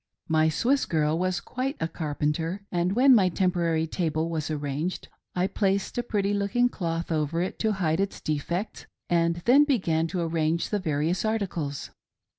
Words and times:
My 0.27 0.49
Swiss 0.49 0.87
girl 0.87 1.15
was 1.19 1.39
quite 1.39 1.77
a 1.79 1.87
carpenter, 1.87 2.65
and 2.71 2.93
when 2.95 3.13
my 3.13 3.29
tempo 3.29 3.59
rary 3.59 3.85
table 3.85 4.31
was 4.31 4.49
arranged, 4.49 5.07
I 5.35 5.45
placed 5.45 5.95
a 5.95 6.01
pretty 6.01 6.33
looking 6.33 6.69
cloth 6.69 7.11
over 7.11 7.39
it 7.39 7.59
to 7.59 7.73
hide 7.73 7.99
its 7.99 8.19
defects, 8.19 8.87
and 9.11 9.35
then 9.45 9.63
began 9.63 10.07
to 10.07 10.21
arrange 10.21 10.69
the 10.69 10.79
various 10.79 11.23
articles. 11.23 11.91